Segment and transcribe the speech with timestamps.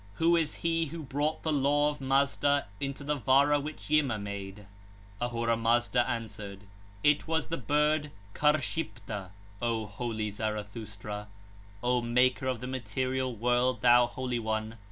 [0.15, 4.65] Who is he who brought the law of Mazda into the Vara which Yima made?
[5.21, 6.61] Ahura Mazda answered:
[7.03, 9.17] 'It was the bird Karshipta
[9.59, 11.27] 1, O holy Zarathustra!'
[11.81, 12.09] 43 (140).
[12.09, 14.79] O Maker of the material world, thou Holy One!